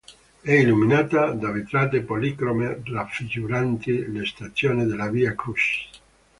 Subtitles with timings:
[0.41, 5.89] È illuminata da vetrate policrome raffiguranti le stazioni della Via Crucis.